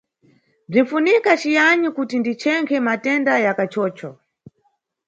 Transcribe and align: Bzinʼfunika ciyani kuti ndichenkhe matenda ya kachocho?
Bzinʼfunika 0.69 1.31
ciyani 1.41 1.87
kuti 1.95 2.15
ndichenkhe 2.21 2.77
matenda 2.87 3.33
ya 3.45 3.51
kachocho? 3.57 4.09